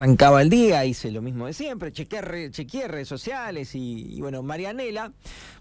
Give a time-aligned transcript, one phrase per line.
[0.00, 5.12] Arrancaba el día, hice lo mismo de siempre, chequeé, redes sociales y, bueno, Marianela,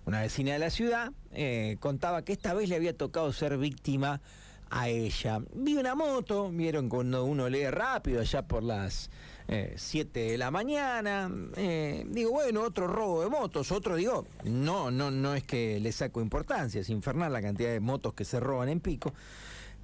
[0.06, 4.21] una vecina de la ciudad, eh, contaba que esta vez le había tocado ser víctima
[4.70, 5.42] a ella.
[5.55, 9.10] Vi una moto, vieron cuando uno lee rápido, allá por las
[9.76, 11.31] 7 eh, de la mañana.
[11.56, 15.92] Eh, digo, bueno, otro robo de motos, otro digo, no, no, no es que le
[15.92, 19.16] saco importancia, es infernal la cantidad de motos que se roban en pico.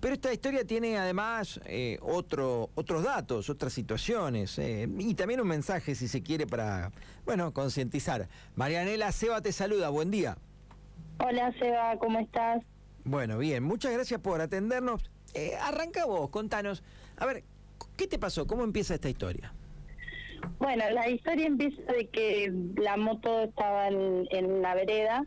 [0.04, 5.48] Pero esta historia tiene además eh, otro, otros datos, otras situaciones eh, y también un
[5.48, 6.92] mensaje, si se quiere, para,
[7.24, 8.28] bueno, concientizar.
[8.56, 10.38] Marianela Seba te saluda, buen día.
[11.20, 12.66] Hola Seba, ¿cómo estás?
[13.06, 15.10] Bueno, bien, muchas gracias por atendernos.
[15.36, 16.84] Eh, arranca vos, contanos,
[17.16, 17.46] a ver,
[17.96, 18.46] ¿qué te pasó?
[18.46, 19.54] ¿Cómo empieza esta historia?
[20.60, 25.26] Bueno, la historia empieza de que la moto estaba en, en la vereda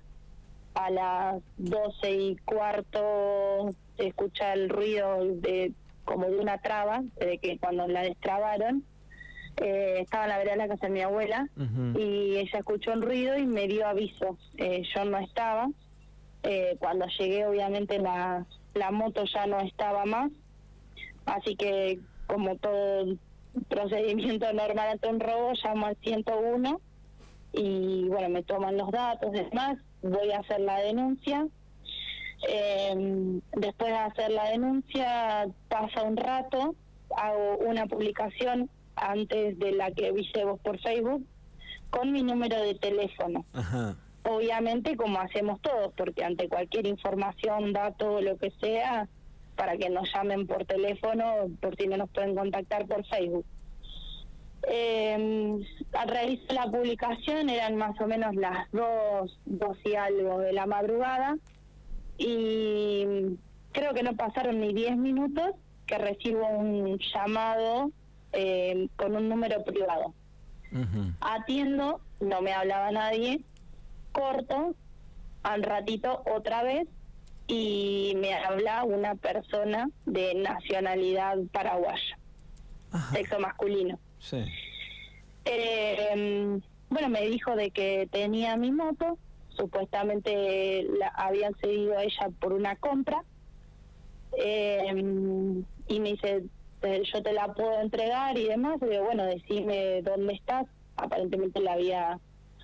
[0.75, 5.73] a las doce y cuarto se escucha el ruido de
[6.05, 8.85] como de una traba, de que cuando la destrabaron,
[9.57, 11.49] eh, estaba en la vereda de la casa de mi abuela
[11.99, 14.39] y ella escuchó el ruido y me dio aviso.
[14.57, 15.69] Eh, yo no estaba.
[16.43, 20.31] Eh, cuando llegué, obviamente, la, la moto ya no estaba más.
[21.25, 23.17] Así que, como todo
[23.69, 26.81] procedimiento normal ante un robo, llamo al 101
[27.53, 31.49] y, bueno, me toman los datos, es más, voy a hacer la denuncia
[32.49, 36.75] eh, después de hacer la denuncia, pasa un rato,
[37.17, 41.25] hago una publicación antes de la que viste vos por Facebook
[41.91, 43.45] con mi número de teléfono.
[44.25, 49.09] Obviamente como hacemos todos, porque ante cualquier información, dato, lo que sea,
[49.55, 53.45] para que nos llamen por teléfono, por si no nos pueden contactar por Facebook.
[54.69, 60.41] Eh, a raíz de la publicación eran más o menos las dos, dos y algo
[60.41, 61.37] de la madrugada
[62.19, 63.37] y
[63.73, 65.51] creo que no pasaron ni 10 minutos
[65.87, 67.91] que recibo un llamado
[68.33, 70.15] eh, con un número privado.
[71.21, 73.41] Atiendo, no me hablaba nadie,
[74.13, 74.75] corto,
[75.43, 76.87] al ratito otra vez
[77.47, 82.19] y me habla una persona de nacionalidad paraguaya,
[83.13, 83.99] sexo masculino.
[84.19, 84.45] Sí.
[85.45, 86.61] Eh,
[86.91, 89.19] bueno, me dijo de que tenía mi moto,
[89.57, 93.25] supuestamente la habían cedido a ella por una compra
[94.39, 96.45] eh, y me dice
[97.13, 101.73] yo te la puedo entregar y demás y digo bueno decime dónde estás aparentemente la
[101.73, 102.21] había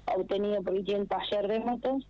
[0.06, 2.06] obtenido porque tiene un taller de motos.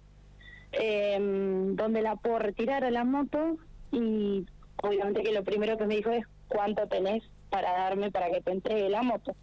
[0.72, 3.58] Eh, dónde la puedo retirar a la moto
[3.90, 4.46] y
[4.82, 8.52] obviamente que lo primero que me dijo es cuánto tenés para darme para que te
[8.52, 9.34] entregue la moto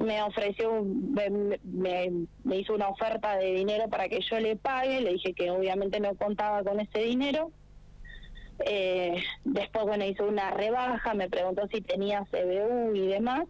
[0.00, 1.30] me ofreció, me,
[2.44, 6.00] me, hizo una oferta de dinero para que yo le pague, le dije que obviamente
[6.00, 7.50] no contaba con ese dinero.
[8.64, 13.46] Eh, después, bueno, hizo una rebaja, me preguntó si tenía CBU y demás.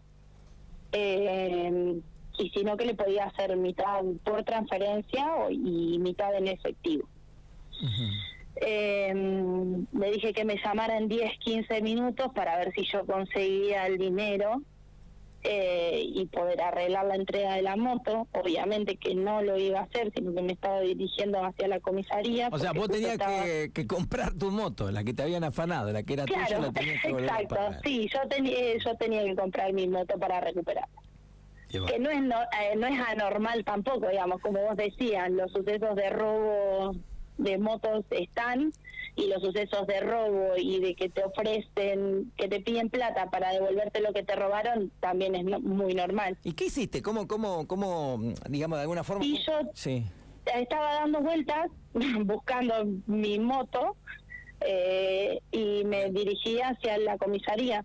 [0.92, 2.00] Eh,
[2.38, 7.08] y si no, que le podía hacer mitad por transferencia y mitad en efectivo.
[8.60, 9.14] Eh,
[9.92, 13.98] le dije que me llamara en 10, 15 minutos para ver si yo conseguía el
[13.98, 14.62] dinero
[15.44, 18.26] eh, y poder arreglar la entrega de la moto.
[18.32, 22.48] Obviamente que no lo iba a hacer, sino que me estaba dirigiendo hacia la comisaría.
[22.50, 23.18] O sea, vos tenías
[23.72, 27.02] que, comprar tu moto, la que te habían afanado, la que era tuya, la tenías
[27.02, 31.02] que volver Exacto, sí, yo tenía, yo tenía que comprar mi moto para recuperarla.
[31.68, 35.94] Que no es, no, eh, no es anormal tampoco, digamos, como vos decías, los sucesos
[35.96, 36.94] de robo
[37.38, 38.72] de motos están
[39.18, 43.50] y los sucesos de robo y de que te ofrecen, que te piden plata para
[43.50, 46.38] devolverte lo que te robaron, también es muy normal.
[46.44, 47.02] ¿Y qué hiciste?
[47.02, 49.24] ¿Cómo, cómo, cómo digamos, de alguna forma?
[49.24, 50.04] Y yo sí.
[50.54, 51.68] estaba dando vueltas
[52.24, 53.96] buscando mi moto
[54.60, 57.84] eh, y me dirigía hacia la comisaría.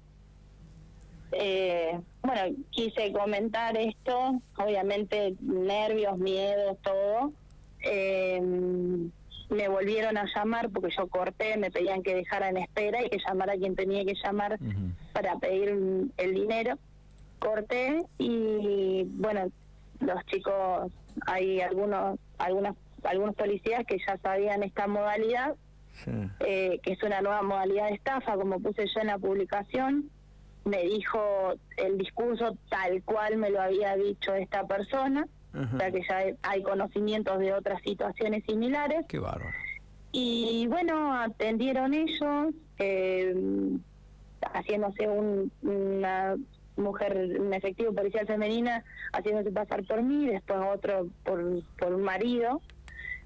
[1.32, 7.34] Eh, bueno, quise comentar esto, obviamente nervios, miedos, todo.
[7.82, 8.40] Eh,
[9.50, 13.20] me volvieron a llamar porque yo corté, me pedían que dejara en espera y que
[13.20, 14.60] llamara a quien tenía que llamar
[15.14, 15.70] para pedir
[16.18, 16.78] el dinero.
[17.40, 19.52] Corté y bueno,
[20.00, 20.92] los chicos,
[21.26, 25.56] hay algunos, algunas, algunos policías que ya sabían esta modalidad,
[26.40, 30.10] eh, que es una nueva modalidad de estafa, como puse yo en la publicación.
[30.66, 36.02] Me dijo el discurso tal cual me lo había dicho esta persona o sea que
[36.08, 39.06] ya hay conocimientos de otras situaciones similares.
[39.08, 39.56] Qué bárbaro.
[40.12, 43.36] Y bueno, atendieron ellos, eh,
[44.54, 46.36] haciéndose un, una
[46.78, 52.62] mujer, un efectivo policial femenina, haciéndose pasar por mí, después otro por, por un marido.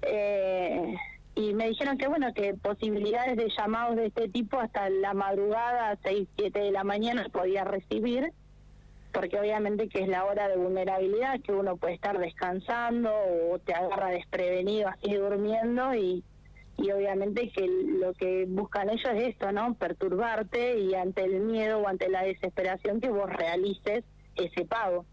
[0.02, 0.94] Eh,
[1.34, 5.96] y me dijeron que bueno, que posibilidades de llamados de este tipo hasta la madrugada,
[6.02, 8.32] 6, 7 de la mañana podía recibir
[9.12, 13.10] porque obviamente que es la hora de vulnerabilidad, que uno puede estar descansando
[13.50, 16.22] o te agarra desprevenido así durmiendo y,
[16.76, 19.74] y obviamente que lo que buscan ellos es esto, ¿no?
[19.74, 24.04] Perturbarte y ante el miedo o ante la desesperación que vos realices
[24.36, 25.04] ese pago.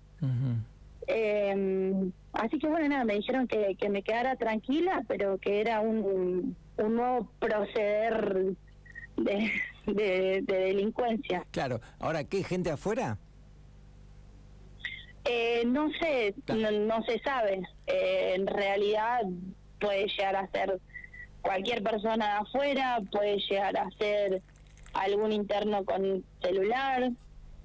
[1.07, 5.79] eh, así que bueno, nada, me dijeron que, que me quedara tranquila, pero que era
[5.79, 8.53] un, un nuevo proceder
[9.17, 9.51] de,
[9.87, 11.45] de, de delincuencia.
[11.51, 13.17] Claro, ahora, ¿qué gente afuera?
[15.65, 17.61] No sé, no, no se sabe.
[17.87, 19.21] Eh, en realidad
[19.79, 20.79] puede llegar a ser
[21.41, 24.41] cualquier persona de afuera, puede llegar a ser
[24.93, 27.11] algún interno con celular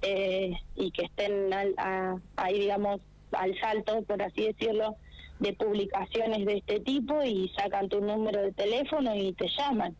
[0.01, 3.01] eh, y que estén al- a- ahí, digamos,
[3.31, 4.95] al salto, por así decirlo,
[5.39, 9.95] de publicaciones de este tipo y sacan tu número de teléfono y te llaman.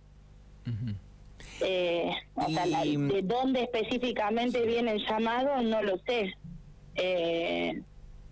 [1.62, 6.34] Eh, o sea, la- Y- de dónde específicamente viene el llamado no lo sé.
[6.96, 7.82] Eh,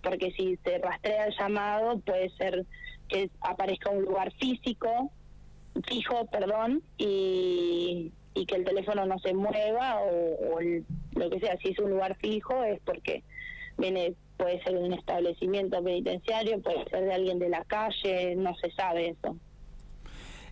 [0.01, 2.65] porque si se rastrea el llamado puede ser
[3.07, 5.11] que aparezca un lugar físico,
[5.87, 10.85] fijo, perdón, y, y que el teléfono no se mueva o, o el-
[11.15, 11.57] lo que sea.
[11.57, 13.23] Si es un lugar fijo es porque
[13.77, 18.55] viene puede ser de un establecimiento penitenciario, puede ser de alguien de la calle, no
[18.55, 19.35] se sabe eso.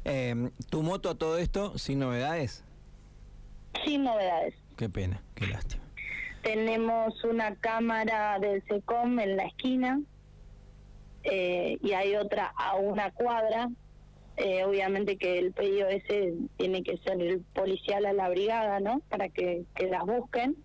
[0.04, 2.64] Eh, ¿Tu moto a todo esto sin novedades?
[3.86, 4.56] Sin novedades.
[4.76, 5.84] Qué pena, qué lástima.
[6.48, 10.00] Tenemos una cámara del SECOM en la esquina
[11.24, 13.70] eh, y hay otra a una cuadra.
[14.38, 19.02] Eh, obviamente que el pedido ese tiene que ser el policial a la brigada, ¿no?
[19.10, 20.56] Para que, que las busquen.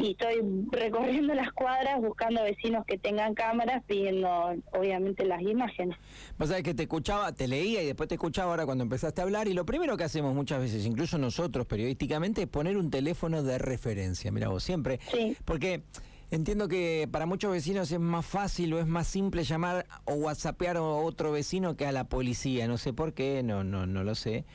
[0.00, 0.36] Y estoy
[0.70, 5.98] recorriendo las cuadras buscando vecinos que tengan cámaras pidiendo, obviamente, las imágenes.
[6.38, 9.24] Vos sabés que te escuchaba, te leía y después te escuchaba ahora cuando empezaste a
[9.24, 13.42] hablar y lo primero que hacemos muchas veces, incluso nosotros periodísticamente, es poner un teléfono
[13.42, 15.00] de referencia, mira vos, siempre.
[15.12, 15.36] Sí.
[15.44, 15.82] Porque
[16.30, 20.78] entiendo que para muchos vecinos es más fácil o es más simple llamar o whatsappear
[20.78, 24.14] a otro vecino que a la policía, no sé por qué, no, no, no lo
[24.14, 24.46] sé.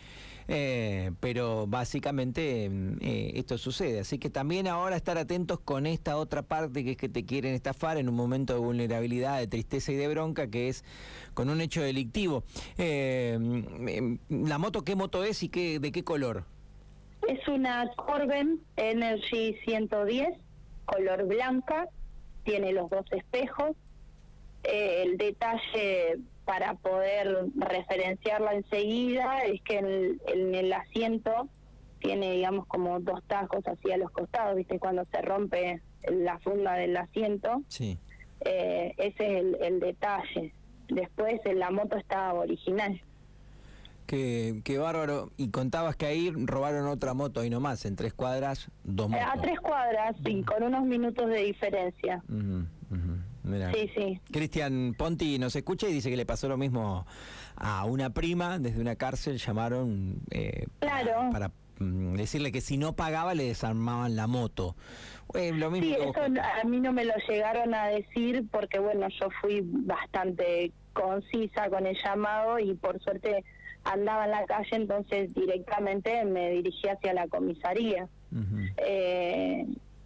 [0.47, 6.17] Eh, pero básicamente mm, eh, esto sucede, así que también ahora estar atentos con esta
[6.17, 9.91] otra parte que es que te quieren estafar en un momento de vulnerabilidad, de tristeza
[9.91, 10.83] y de bronca, que es
[11.33, 12.43] con un hecho delictivo.
[12.77, 16.43] Eh, mm, ¿La moto qué moto es y qué, de qué color?
[17.27, 20.37] Es una Corben Energy 110,
[20.85, 21.87] color blanca,
[22.43, 23.75] tiene los dos espejos.
[24.63, 31.49] Eh, el detalle para poder referenciarla enseguida es que en el, en el asiento
[31.99, 34.77] tiene, digamos, como dos tajos así a los costados, ¿viste?
[34.79, 35.81] Cuando se rompe
[36.11, 37.97] la funda del asiento, Sí.
[38.41, 40.53] eh, ese es el, el detalle.
[40.87, 43.01] Después en la moto está original.
[44.05, 45.31] Qué, qué bárbaro.
[45.35, 49.27] Y contabas que ahí robaron otra moto ahí nomás, en tres cuadras, dos Eh, motos.
[49.33, 52.21] A tres cuadras, sí, con unos minutos de diferencia.
[52.29, 52.65] Ujú.
[53.45, 53.71] Mirá.
[53.73, 54.19] Sí, sí.
[54.31, 57.05] Cristian Ponti nos escucha y dice que le pasó lo mismo
[57.55, 61.29] a una prima desde una cárcel, llamaron eh, para- Claro.
[61.31, 64.75] para, mm, decirle que si no pagaba le desarmaban la moto.
[65.33, 69.07] Eh, lo mismo Sí, eso a mí no me lo llegaron a decir porque, bueno,
[69.19, 73.43] yo fui bastante concisa con el llamado y por suerte
[73.83, 78.07] andaba en la calle, entonces directamente me dirigí hacia la comisaría.
[78.77, 79.65] Eh,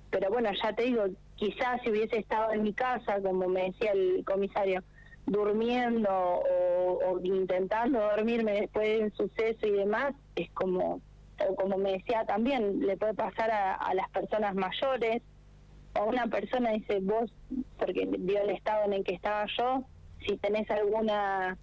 [0.09, 3.91] pero bueno, ya te digo, quizás si hubiese estado en mi casa, como me decía
[3.91, 4.83] el comisario,
[5.25, 11.01] durmiendo o, intentando dormirme después del suceso y demás, es como,
[11.47, 15.21] o como me decía también, le puede pasar a, a las personas mayores,
[15.99, 17.31] o una persona dice, vos,
[17.77, 19.83] porque vio el estado en el que estaba yo,
[20.25, 21.57] si tenés alguna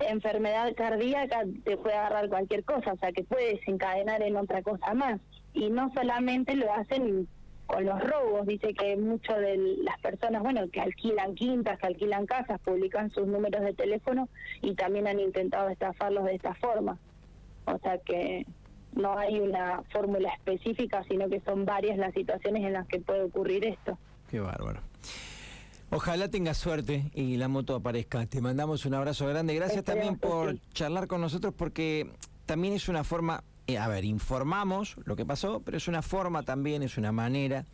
[0.00, 4.94] enfermedad cardíaca te puede agarrar cualquier cosa, o sea que puede desencadenar en otra cosa
[4.94, 5.20] más.
[5.52, 7.28] Y no solamente lo hacen
[7.70, 12.26] con los robos, dice que muchas de las personas, bueno, que alquilan quintas, que alquilan
[12.26, 14.28] casas, publican sus números de teléfono
[14.60, 16.98] y también han intentado estafarlos de esta forma.
[17.66, 18.44] O sea que
[18.92, 23.22] no hay una fórmula específica, sino que son varias las situaciones en las que puede
[23.22, 23.96] ocurrir esto.
[24.28, 24.80] Qué bárbaro.
[25.90, 28.24] Ojalá tengas suerte y la moto aparezca.
[28.26, 29.54] Te mandamos un abrazo grande.
[29.54, 30.60] Gracias Esperemos también por sí.
[30.72, 32.10] charlar con nosotros porque
[32.46, 33.44] también es una forma,
[33.76, 37.66] a ver, informamos lo que pasó, pero es una forma también, es una manera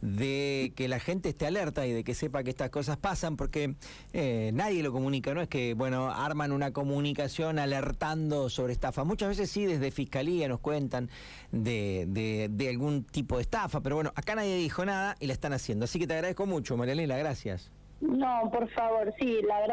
[0.00, 3.74] de que la gente esté alerta y de que sepa que estas cosas pasan porque
[4.12, 9.04] eh, nadie lo comunica, no es que, bueno, arman una comunicación alertando sobre estafa.
[9.04, 11.10] Muchas veces sí, desde Fiscalía nos cuentan
[11.50, 12.06] de,
[12.50, 15.84] de, algún tipo de estafa, pero bueno, acá nadie dijo nada y la están haciendo.
[15.84, 17.70] Así que te agradezco mucho, Marianela, gracias.
[18.00, 19.64] No, por favor, sí, la verdad.